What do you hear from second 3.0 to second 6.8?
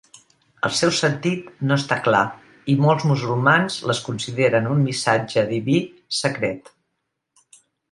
musulmans les consideren un missatge diví secret.